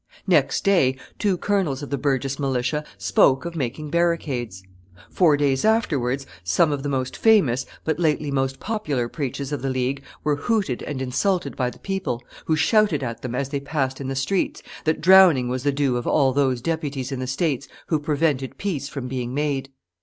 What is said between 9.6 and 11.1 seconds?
the League were hooted and